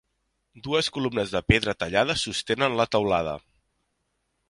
[0.67, 3.41] Dues columnes de pedra tallada sostenen la teulada.